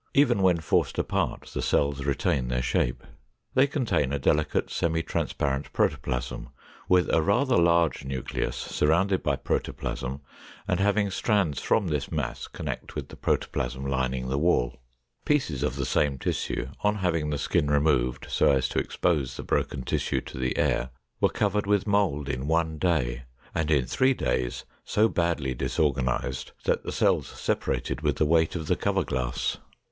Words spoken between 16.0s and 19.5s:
tissue, on having the skin removed so as to expose the